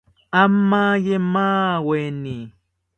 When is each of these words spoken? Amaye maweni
Amaye 0.41 1.15
maweni 1.31 2.37